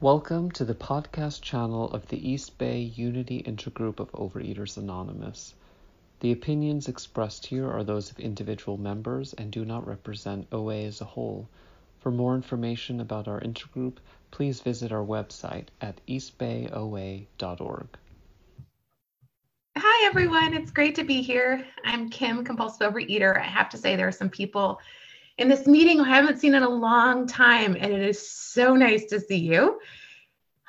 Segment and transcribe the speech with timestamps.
[0.00, 5.54] Welcome to the podcast channel of the East Bay Unity Intergroup of Overeaters Anonymous.
[6.18, 11.00] The opinions expressed here are those of individual members and do not represent OA as
[11.00, 11.48] a whole.
[12.00, 13.98] For more information about our intergroup,
[14.32, 17.86] please visit our website at eastbayoa.org.
[19.76, 20.54] Hi, everyone.
[20.54, 21.64] It's great to be here.
[21.84, 23.40] I'm Kim, compulsive overeater.
[23.40, 24.80] I have to say, there are some people
[25.38, 29.06] in this meeting I haven't seen in a long time, and it is so nice
[29.06, 29.80] to see you.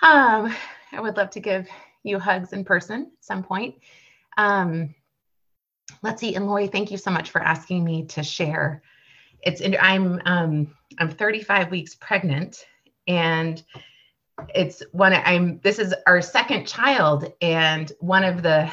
[0.02, 0.54] Um,
[0.92, 1.68] I would love to give
[2.04, 3.76] you hugs in person at some point.
[4.38, 4.96] Um,
[6.02, 8.82] let's see, and Lori, thank you so much for asking me to share.
[9.42, 12.66] It's I'm um, I'm 35 weeks pregnant,
[13.08, 13.62] and
[14.54, 18.72] it's one I'm this is our second child, and one of the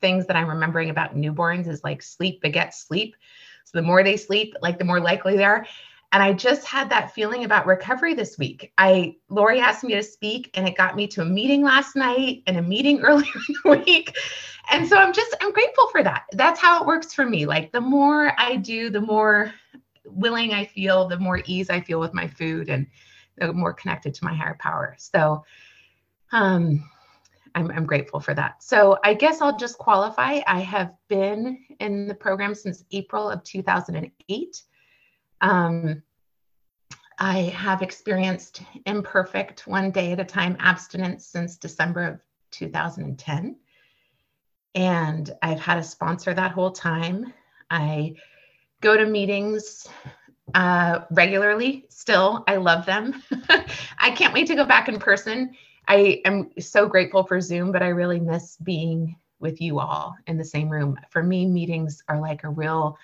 [0.00, 3.14] things that I'm remembering about newborns is like sleep begets sleep.
[3.68, 5.66] So the more they sleep, like the more likely they are.
[6.10, 8.72] And I just had that feeling about recovery this week.
[8.78, 12.42] I Lori asked me to speak and it got me to a meeting last night
[12.46, 14.16] and a meeting earlier in the week.
[14.70, 16.24] And so I'm just I'm grateful for that.
[16.32, 17.44] That's how it works for me.
[17.44, 19.52] Like the more I do, the more
[20.06, 22.86] willing I feel, the more ease I feel with my food and
[23.36, 24.96] the more connected to my higher power.
[24.98, 25.44] So
[26.32, 26.88] um
[27.54, 28.62] I'm, I'm grateful for that.
[28.62, 30.40] So I guess I'll just qualify.
[30.46, 34.62] I have been in the program since April of 2008.
[35.40, 36.02] Um,
[37.18, 42.20] I have experienced imperfect one day at a time abstinence since December of
[42.52, 43.56] 2010.
[44.74, 47.32] And I've had a sponsor that whole time.
[47.70, 48.14] I
[48.80, 49.88] go to meetings
[50.54, 52.44] uh, regularly still.
[52.46, 53.22] I love them.
[53.98, 55.54] I can't wait to go back in person.
[55.88, 60.36] I am so grateful for Zoom, but I really miss being with you all in
[60.36, 60.98] the same room.
[61.10, 62.98] For me, meetings are like a real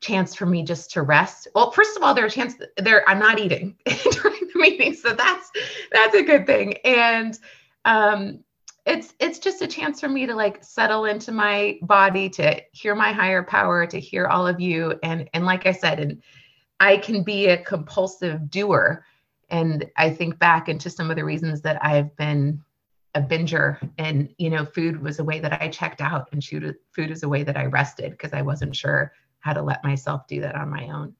[0.00, 1.48] chance for me just to rest.
[1.54, 5.12] Well, first of all, there's a chance there I'm not eating during the meeting, so
[5.12, 5.50] that's
[5.92, 6.78] that's a good thing.
[6.84, 7.38] And
[7.84, 8.40] um,
[8.86, 12.94] it's it's just a chance for me to like settle into my body, to hear
[12.94, 16.22] my higher power, to hear all of you, and and like I said, and
[16.80, 19.04] I can be a compulsive doer
[19.54, 22.60] and i think back into some of the reasons that i've been
[23.14, 26.74] a binger and you know food was a way that i checked out and food,
[26.90, 30.26] food is a way that i rested because i wasn't sure how to let myself
[30.26, 31.14] do that on my own.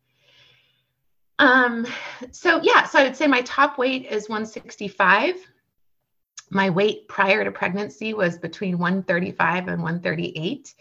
[1.39, 1.87] Um
[2.33, 5.37] so yeah so i would say my top weight is 165
[6.51, 10.75] my weight prior to pregnancy was between 135 and 138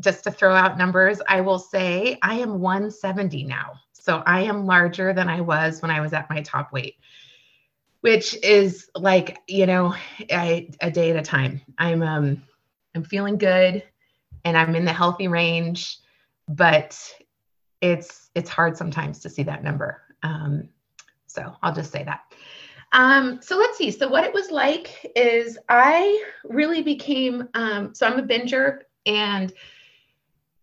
[0.00, 3.72] just to throw out numbers i will say i am 170 now
[4.02, 6.96] so I am larger than I was when I was at my top weight,
[8.00, 9.94] which is like, you know,
[10.28, 11.60] a, a day at a time.
[11.78, 12.42] I'm um
[12.96, 13.84] I'm feeling good
[14.44, 15.98] and I'm in the healthy range,
[16.48, 16.98] but
[17.80, 20.02] it's it's hard sometimes to see that number.
[20.24, 20.68] Um,
[21.28, 22.22] so I'll just say that.
[22.90, 23.92] Um, so let's see.
[23.92, 29.52] So what it was like is I really became um, so I'm a binger and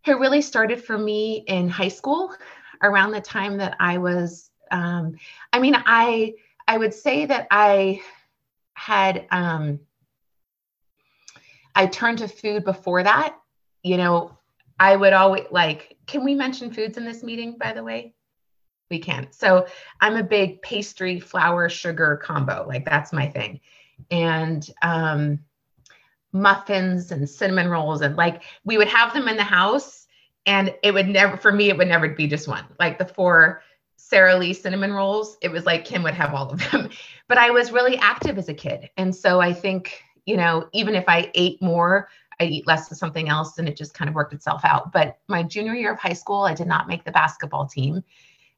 [0.06, 2.34] it really started for me in high school
[2.82, 5.18] around the time that I was, um,
[5.54, 6.36] I mean, I
[6.68, 8.02] I would say that I
[8.74, 9.80] had um,
[11.76, 13.36] I turned to food before that.
[13.84, 14.38] You know,
[14.80, 15.98] I would always like.
[16.08, 17.58] Can we mention foods in this meeting?
[17.58, 18.14] By the way,
[18.90, 19.28] we can.
[19.32, 19.68] So
[20.02, 22.66] I'm a big pastry, flour, sugar combo.
[22.68, 23.60] Like that's my thing,
[24.12, 25.40] and um,
[26.32, 30.06] muffins and cinnamon rolls and like we would have them in the house
[30.46, 32.66] and it would never for me it would never be just one.
[32.80, 33.62] Like the four
[33.98, 36.90] sara lee cinnamon rolls it was like kim would have all of them.
[37.28, 38.90] But i was really active as a kid.
[38.98, 42.98] And so i think you know even if i ate more i eat less of
[42.98, 44.92] something else and it just kind of worked itself out.
[44.92, 48.04] But my junior year of high school i did not make the basketball team.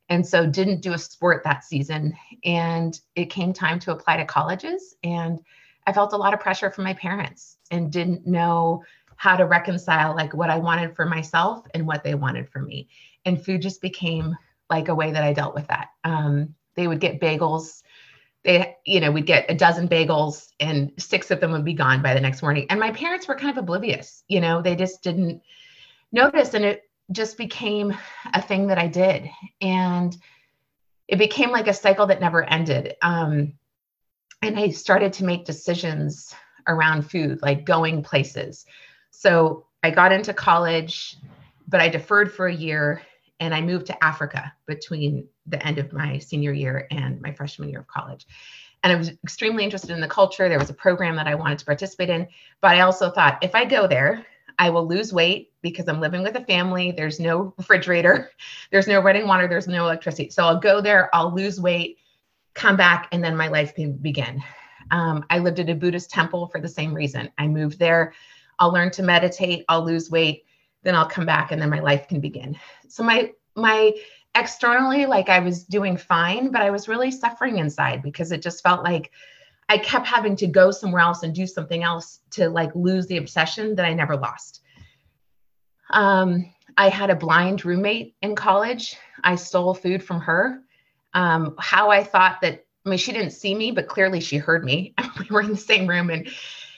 [0.09, 2.13] And so didn't do a sport that season.
[2.43, 4.95] And it came time to apply to colleges.
[5.03, 5.39] And
[5.87, 8.83] i felt a lot of pressure from my parents and didn't know
[9.21, 12.89] how to reconcile like what I wanted for myself and what they wanted for me.
[13.23, 14.35] And food just became
[14.67, 15.89] like a way that I dealt with that.
[16.03, 17.83] Um, they would get bagels.
[18.43, 22.01] They, you know, we'd get a dozen bagels and six of them would be gone
[22.01, 22.65] by the next morning.
[22.71, 25.43] And my parents were kind of oblivious, you know, they just didn't
[26.11, 26.55] notice.
[26.55, 27.95] And it just became
[28.33, 29.29] a thing that I did.
[29.61, 30.17] And
[31.07, 32.95] it became like a cycle that never ended.
[33.03, 33.53] Um,
[34.41, 36.33] and I started to make decisions
[36.67, 38.65] around food, like going places,
[39.11, 41.17] so I got into college,
[41.67, 43.01] but I deferred for a year
[43.39, 47.69] and I moved to Africa between the end of my senior year and my freshman
[47.69, 48.25] year of college.
[48.83, 50.49] And I was extremely interested in the culture.
[50.49, 52.27] There was a program that I wanted to participate in,
[52.61, 54.25] but I also thought if I go there,
[54.57, 56.91] I will lose weight because I'm living with a family.
[56.91, 58.31] There's no refrigerator,
[58.71, 60.29] there's no running water, there's no electricity.
[60.29, 61.97] So I'll go there, I'll lose weight,
[62.53, 64.43] come back, and then my life can begin.
[64.91, 67.29] Um, I lived at a Buddhist temple for the same reason.
[67.37, 68.13] I moved there.
[68.61, 69.65] I'll learn to meditate.
[69.67, 70.45] I'll lose weight.
[70.83, 72.57] Then I'll come back, and then my life can begin.
[72.87, 73.93] So my my
[74.35, 78.63] externally, like I was doing fine, but I was really suffering inside because it just
[78.63, 79.11] felt like
[79.67, 83.17] I kept having to go somewhere else and do something else to like lose the
[83.17, 84.61] obsession that I never lost.
[85.89, 88.97] Um, I had a blind roommate in college.
[89.23, 90.61] I stole food from her.
[91.13, 94.63] Um, how I thought that, I mean, she didn't see me, but clearly she heard
[94.63, 94.93] me.
[95.19, 96.09] we were in the same room.
[96.09, 96.29] And,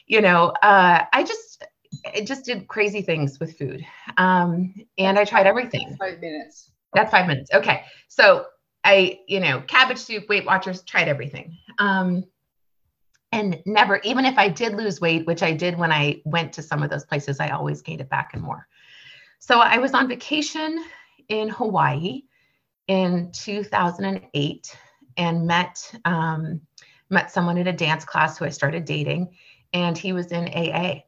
[0.08, 1.64] you know, uh, I just,
[2.04, 3.86] it just did crazy things with food.
[4.18, 5.96] Um, and I tried everything.
[5.98, 6.72] Five minutes.
[6.94, 7.50] That's five minutes.
[7.54, 7.84] Okay.
[8.08, 8.46] So
[8.84, 11.58] I, you know, cabbage soup, Weight Watchers, tried everything.
[11.80, 12.26] Um,
[13.32, 16.62] and never, even if I did lose weight, which I did when I went to
[16.62, 18.68] some of those places, I always gained it back and more.
[19.40, 20.86] So I was on vacation
[21.30, 22.24] in Hawaii
[22.88, 24.78] in 2008
[25.18, 26.62] and met um,
[27.10, 29.36] met someone at a dance class who I started dating,
[29.74, 31.02] and he was in AA.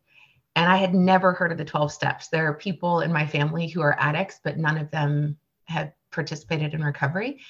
[0.56, 2.30] And I had never heard of the 12 steps.
[2.30, 6.74] There are people in my family who are addicts, but none of them had participated
[6.74, 7.42] in recovery.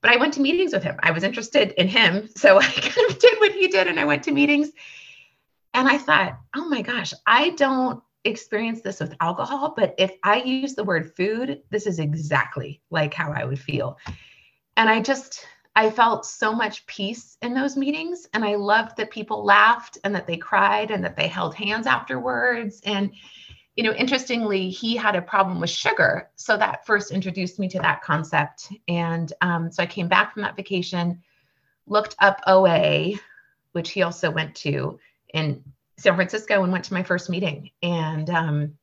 [0.00, 0.96] But I went to meetings with him.
[1.02, 2.28] I was interested in him.
[2.36, 4.70] So I kind of did what he did and I went to meetings.
[5.74, 10.42] And I thought, oh my gosh, I don't experience this with alcohol, but if I
[10.42, 13.98] use the word food, this is exactly like how I would feel.
[14.76, 15.46] And I just,
[15.78, 18.26] I felt so much peace in those meetings.
[18.34, 21.86] And I loved that people laughed and that they cried and that they held hands
[21.86, 22.80] afterwards.
[22.84, 23.12] And
[23.76, 26.30] you know, interestingly, he had a problem with sugar.
[26.34, 28.72] So that first introduced me to that concept.
[28.88, 31.22] And um, so I came back from that vacation,
[31.86, 33.12] looked up OA,
[33.70, 34.98] which he also went to
[35.32, 35.62] in
[35.96, 37.70] San Francisco and went to my first meeting.
[37.84, 38.74] And um,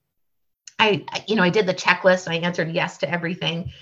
[0.80, 2.30] I, you know, I did the checklist.
[2.30, 3.74] I answered yes to everything.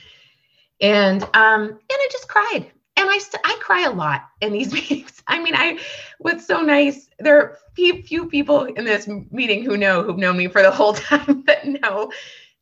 [0.81, 4.72] And um, and I just cried and I st- I cry a lot in these
[4.74, 5.22] meetings.
[5.28, 5.80] I mean, I
[6.19, 7.10] what's so nice.
[7.19, 10.94] There are few, people in this meeting who know who've known me for the whole
[10.94, 12.12] time that know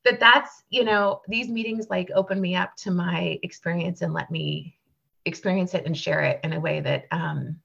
[0.04, 4.32] that that's you know these meetings like open me up to my experience and let
[4.32, 4.78] me
[5.26, 7.60] experience it and share it in a way that um,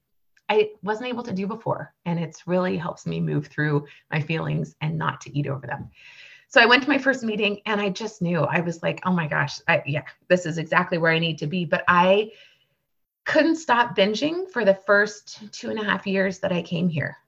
[0.49, 4.75] I wasn't able to do before, and it's really helps me move through my feelings
[4.81, 5.91] and not to eat over them.
[6.49, 9.13] So I went to my first meeting and I just knew I was like, oh
[9.13, 11.65] my gosh, I, yeah, this is exactly where I need to be.
[11.65, 12.31] But I
[13.27, 17.19] couldn't stop binging for the first two and a half years that I came here.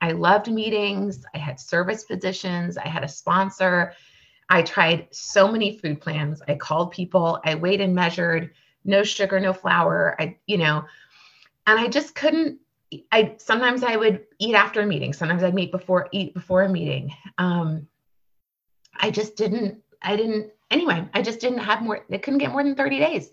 [0.00, 1.24] I loved meetings.
[1.34, 2.78] I had service positions.
[2.78, 3.92] I had a sponsor.
[4.48, 6.40] I tried so many food plans.
[6.46, 7.40] I called people.
[7.44, 8.52] I weighed and measured.
[8.84, 10.16] No sugar, no flour.
[10.18, 10.84] I, you know,
[11.66, 12.60] and I just couldn't.
[13.12, 15.12] I sometimes I would eat after a meeting.
[15.12, 17.12] Sometimes I'd meet before eat before a meeting.
[17.36, 17.88] Um,
[18.96, 19.82] I just didn't.
[20.00, 20.52] I didn't.
[20.70, 22.06] Anyway, I just didn't have more.
[22.08, 23.30] It couldn't get more than thirty days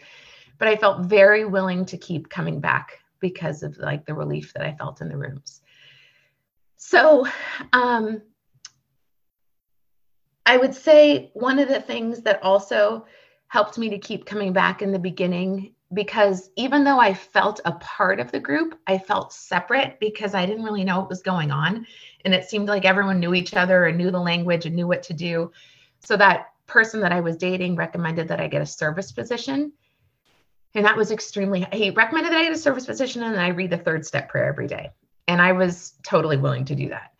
[0.57, 4.65] but I felt very willing to keep coming back because of like the relief that
[4.65, 5.61] I felt in the rooms.
[6.77, 7.25] So,
[7.73, 8.21] um,
[10.45, 13.05] I would say one of the things that also
[13.47, 17.71] helped me to keep coming back in the beginning because even though I felt a
[17.73, 21.51] part of the group, I felt separate because I didn't really know what was going
[21.51, 21.85] on.
[22.25, 25.03] And it seemed like everyone knew each other and knew the language and knew what
[25.03, 25.51] to do.
[25.99, 29.71] So that person that I was dating recommended that I get a service position.
[30.75, 33.69] And that was extremely, he recommended that I get a service position and I read
[33.69, 34.91] the third step prayer every day.
[35.27, 37.13] And I was totally willing to do that.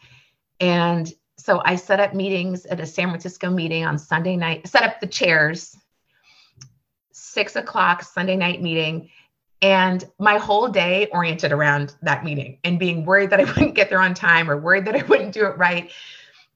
[0.60, 4.84] And so I set up meetings at a San Francisco meeting on Sunday night, set
[4.84, 5.76] up the chairs,
[7.12, 9.10] six o'clock Sunday night meeting.
[9.62, 13.90] And my whole day oriented around that meeting and being worried that I wouldn't get
[13.90, 15.92] there on time or worried that I wouldn't do it right.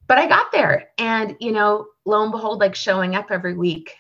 [0.07, 0.89] But I got there.
[0.97, 3.95] And, you know, lo and behold, like showing up every week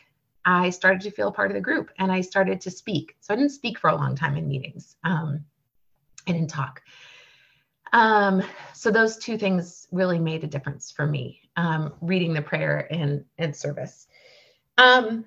[0.49, 3.15] I started to feel part of the group and I started to speak.
[3.19, 4.95] So I didn't speak for a long time in meetings.
[5.03, 5.45] Um,
[6.27, 6.81] I didn't talk.
[7.93, 8.41] Um,
[8.73, 13.25] so those two things really made a difference for me, um, reading the prayer and,
[13.37, 14.07] and service.
[14.79, 15.25] Um,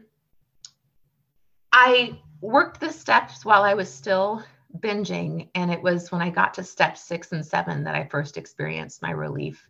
[1.73, 4.45] I worked the steps while I was still
[4.79, 5.51] binging.
[5.55, 9.03] And it was when I got to step six and seven that I first experienced
[9.03, 9.69] my relief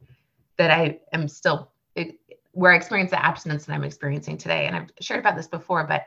[0.56, 1.72] that I am still
[2.52, 4.66] where I experienced the abstinence that I'm experiencing today.
[4.66, 6.06] And I've shared about this before, but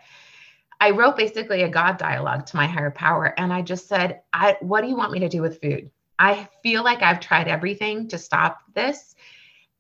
[0.80, 3.34] I wrote basically a God dialogue to my higher power.
[3.38, 5.90] And I just said, I, what do you want me to do with food?
[6.20, 9.16] I feel like I've tried everything to stop this.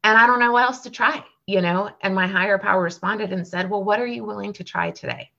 [0.03, 1.89] And I don't know what else to try, you know?
[2.01, 5.31] And my higher power responded and said, Well, what are you willing to try today?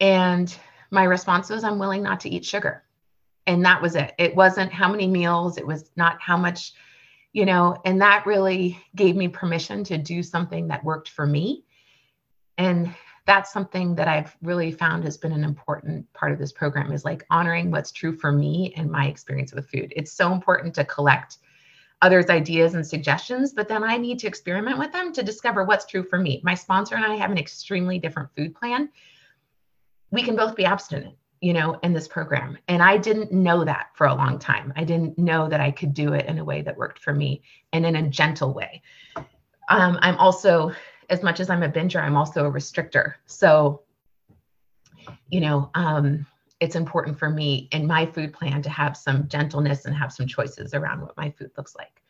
[0.00, 0.54] And
[0.90, 2.84] my response was, I'm willing not to eat sugar.
[3.46, 4.14] And that was it.
[4.18, 6.72] It wasn't how many meals, it was not how much
[7.38, 11.62] you know, and that really gave me permission to do something that worked for me.
[12.58, 12.92] And
[13.26, 17.04] that's something that I've really found has been an important part of this program is
[17.04, 19.92] like honoring what's true for me and my experience with food.
[19.94, 21.38] It's so important to collect
[22.02, 25.86] others' ideas and suggestions, but then I need to experiment with them to discover what's
[25.86, 26.40] true for me.
[26.42, 28.88] My sponsor and I have an extremely different food plan.
[30.10, 32.58] We can both be abstinent, you know, in this program.
[32.68, 34.72] And I didn't know that for a long time.
[34.76, 37.42] I didn't know that I could do it in a way that worked for me
[37.72, 38.82] and in a gentle way.
[39.68, 40.72] Um, I'm also
[41.10, 43.14] as much as I'm a binger, I'm also a restrictor.
[43.26, 43.82] So,
[45.30, 46.26] you know, um,
[46.60, 50.26] it's important for me in my food plan to have some gentleness and have some
[50.26, 52.02] choices around what my food looks like.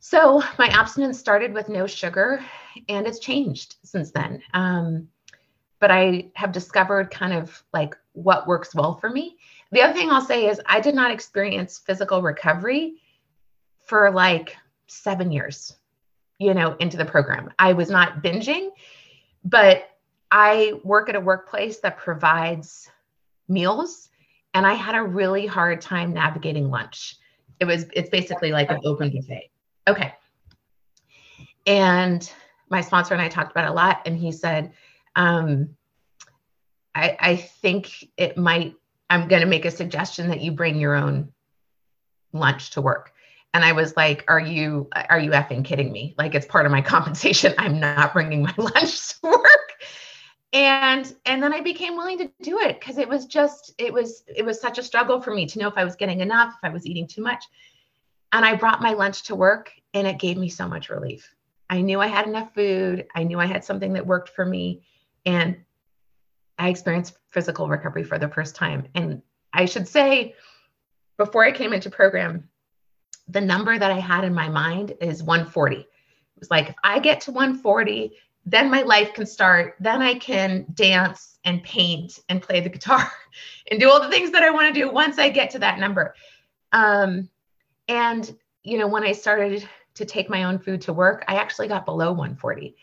[0.00, 2.44] So my abstinence started with no sugar,
[2.88, 4.42] and it's changed since then.
[4.54, 5.08] Um,
[5.80, 9.36] but I have discovered kind of like what works well for me.
[9.70, 12.94] The other thing I'll say is I did not experience physical recovery
[13.86, 14.56] for like
[14.86, 15.76] seven years
[16.38, 17.50] you know, into the program.
[17.58, 18.70] I was not binging,
[19.44, 19.88] but
[20.30, 22.88] I work at a workplace that provides
[23.48, 24.08] meals
[24.54, 27.16] and I had a really hard time navigating lunch.
[27.60, 29.50] It was it's basically like an open buffet.
[29.88, 30.14] Okay.
[31.66, 32.30] And
[32.70, 34.72] my sponsor and I talked about a lot and he said
[35.18, 35.70] um,
[36.94, 38.74] I, I think it might
[39.10, 41.32] I'm going to make a suggestion that you bring your own
[42.32, 43.12] lunch to work.
[43.54, 46.14] And i was like are you are you effing kidding me?
[46.16, 47.52] Like it's part of my compensation.
[47.58, 49.72] I'm not bringing my lunch to work.
[50.52, 54.24] And and then i became willing to do it because it was just it was
[54.26, 56.68] it was such a struggle for me to know if i was getting enough if
[56.68, 57.44] i was eating too much.
[58.32, 61.34] And i brought my lunch to work and it gave me so much relief.
[61.68, 63.06] I knew i had enough food.
[63.14, 64.82] I knew i had something that worked for me
[65.28, 65.56] and
[66.58, 70.34] i experienced physical recovery for the first time and i should say
[71.16, 72.48] before i came into program
[73.28, 75.76] the number that I had in my mind is 140.
[75.76, 75.86] It
[76.38, 78.12] was like, if I get to 140,
[78.46, 79.76] then my life can start.
[79.80, 83.10] Then I can dance and paint and play the guitar
[83.70, 85.78] and do all the things that I want to do once I get to that
[85.78, 86.14] number.
[86.72, 87.28] Um,
[87.88, 91.68] and, you know, when I started to take my own food to work, I actually
[91.68, 92.76] got below 140.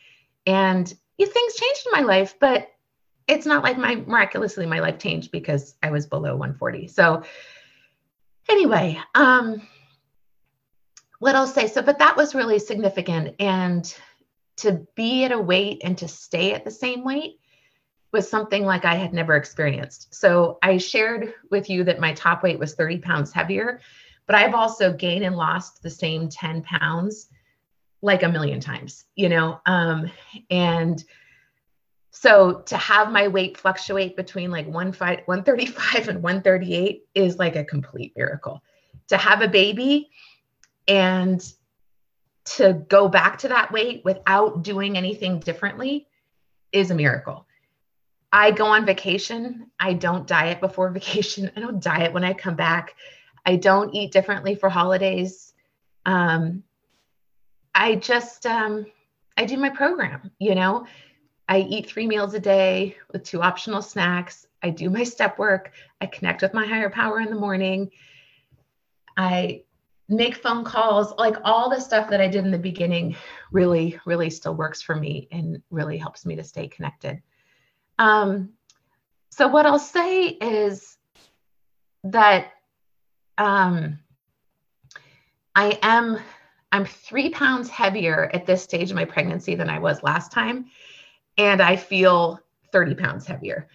[0.45, 2.71] And things changed in my life, but
[3.27, 6.87] it's not like my miraculously my life changed because I was below 140.
[6.87, 7.23] So
[8.49, 9.61] anyway, um,
[11.19, 11.67] what I'll say.
[11.67, 13.35] So, but that was really significant.
[13.39, 13.91] And
[14.57, 17.39] to be at a weight and to stay at the same weight
[18.11, 20.13] was something like I had never experienced.
[20.13, 23.81] So, I shared with you that my top weight was 30 pounds heavier,
[24.27, 27.27] but I've also gained and lost the same 10 pounds
[28.05, 29.59] like a million times, you know?
[29.65, 30.11] Um,
[30.51, 31.03] and
[32.11, 38.13] so to have my weight fluctuate between like 135 and 138 is like a complete
[38.15, 38.63] miracle.
[39.07, 40.11] To have a baby
[40.87, 41.43] and
[42.45, 46.07] to go back to that weight without doing anything differently
[46.71, 47.47] is a miracle.
[48.31, 49.71] I go on vacation.
[49.79, 51.51] I don't diet before vacation.
[51.55, 52.95] I don't diet when I come back.
[53.47, 55.53] I don't eat differently for holidays.
[56.05, 56.63] Um,
[57.75, 58.85] I just um,
[59.37, 60.31] I do my program.
[60.39, 60.87] You know,
[61.47, 64.47] I eat three meals a day with two optional snacks.
[64.63, 65.73] I do my step work.
[66.01, 67.91] I connect with my higher power in the morning.
[69.17, 69.63] I
[70.07, 73.15] make phone calls, like all the stuff that I did in the beginning
[73.51, 77.21] really, really still works for me and really helps me to stay connected.
[77.99, 78.53] Um,
[79.29, 80.97] so what I'll say is
[82.05, 82.51] that
[83.37, 83.99] um,
[85.55, 86.19] I am
[86.75, 90.65] I'm three pounds heavier at this stage of my pregnancy than I was last time,
[91.37, 92.41] and I feel
[92.73, 93.69] 30 pounds heavier.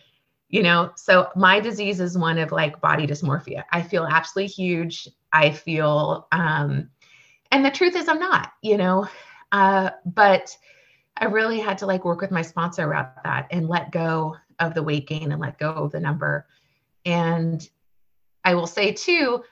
[0.50, 3.64] You know, so my disease is one of like body dysmorphia.
[3.72, 5.08] I feel absolutely huge.
[5.32, 6.90] I feel, um,
[7.50, 9.08] and the truth is, I'm not, you know,
[9.50, 10.54] uh, but
[11.16, 14.74] I really had to like work with my sponsor about that and let go of
[14.74, 16.46] the weight gain and let go of the number.
[17.06, 17.66] And
[18.44, 19.42] I will say too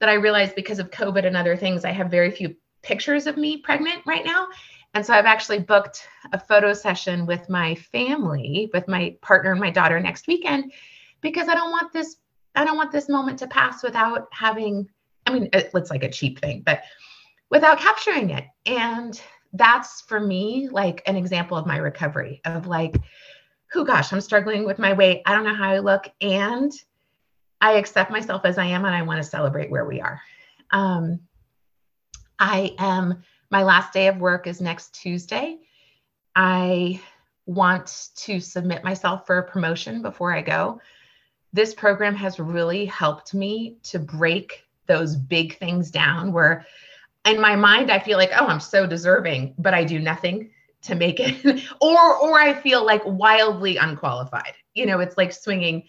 [0.00, 3.36] that I realized because of COVID and other things, I have very few pictures of
[3.36, 4.46] me pregnant right now.
[4.94, 9.60] And so I've actually booked a photo session with my family, with my partner and
[9.60, 10.72] my daughter next weekend,
[11.20, 12.16] because I don't want this,
[12.54, 14.88] I don't want this moment to pass without having
[15.26, 16.82] I mean, it's like a cheap thing, but
[17.50, 18.44] without capturing it.
[18.66, 19.20] And
[19.52, 22.96] that's for me like an example of my recovery of like,
[23.70, 25.22] who gosh, I'm struggling with my weight.
[25.26, 26.10] I don't know how I look.
[26.20, 26.72] And
[27.60, 30.20] I accept myself as I am and I want to celebrate where we are.
[30.70, 31.20] Um,
[32.38, 35.58] I am, my last day of work is next Tuesday.
[36.34, 37.00] I
[37.46, 40.80] want to submit myself for a promotion before I go.
[41.52, 46.66] This program has really helped me to break those big things down where
[47.24, 50.50] in my mind I feel like, oh, I'm so deserving, but I do nothing
[50.82, 54.54] to make it or or I feel like wildly unqualified.
[54.74, 55.84] You know, it's like swinging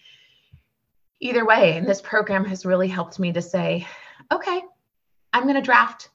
[1.20, 1.76] either way.
[1.76, 3.86] And this program has really helped me to say,
[4.32, 4.62] okay,
[5.32, 6.10] I'm going to draft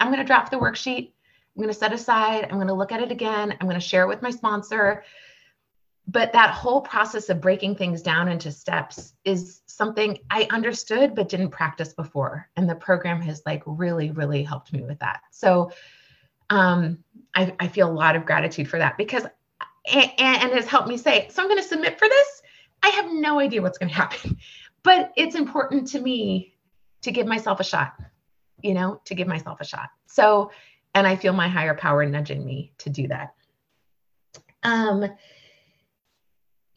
[0.00, 1.12] I'm going to draft the worksheet.
[1.56, 3.86] I'm going to set aside, I'm going to look at it again, I'm going to
[3.86, 5.04] share it with my sponsor.
[6.06, 11.28] But that whole process of breaking things down into steps is something I understood but
[11.28, 12.48] didn't practice before.
[12.56, 15.22] And the program has like really, really helped me with that.
[15.30, 15.72] So
[16.50, 16.98] um,
[17.34, 19.24] I, I feel a lot of gratitude for that because
[19.92, 22.42] and, and has helped me say, so I'm going to submit for this.
[22.82, 24.36] I have no idea what's going to happen,
[24.82, 26.54] but it's important to me
[27.02, 27.94] to give myself a shot,
[28.66, 29.88] you know, to give myself a shot.
[30.06, 30.50] So,
[30.94, 33.34] and I feel my higher power nudging me to do that.
[34.62, 35.02] Um,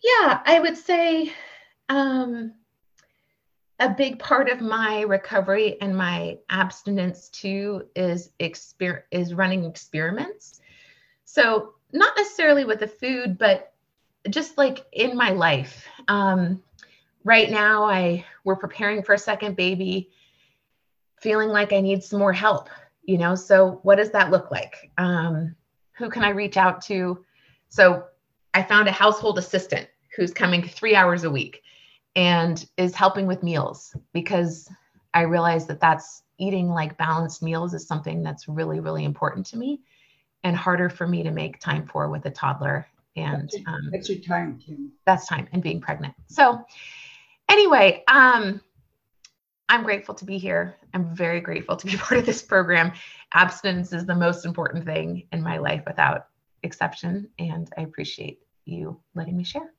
[0.02, 1.34] yeah, I would say
[1.90, 2.54] um,
[3.80, 10.62] a big part of my recovery and my abstinence too is exper- is running experiments.
[11.26, 13.74] So not necessarily with the food, but
[14.30, 15.88] just like in my life.
[16.08, 16.62] Um,
[17.24, 20.12] right now, I we're preparing for a second baby,
[21.22, 22.70] feeling like I need some more help.
[23.04, 24.92] You know, so what does that look like?
[24.98, 25.56] Um,
[25.94, 27.26] who can I reach out to?
[27.70, 28.06] So
[28.54, 31.64] I found a household assistant who's coming three hours a week
[32.16, 34.70] and is helping with meals because
[35.14, 39.58] I realize that that's eating like balanced meals is something that's really, really important to
[39.58, 39.82] me
[40.44, 42.88] and harder for me to make time for with a toddler.
[43.16, 44.92] And that's, um, that's your time, Kim.
[45.06, 46.14] That's time and being pregnant.
[46.28, 46.64] So,
[47.50, 48.62] anyway, um,
[49.70, 50.76] I'm grateful to be here.
[50.94, 52.92] I'm very grateful to be part of this program.
[53.34, 56.26] Abstinence is the most important thing in my life without
[56.64, 57.30] exception.
[57.38, 59.72] And I appreciate you letting me share.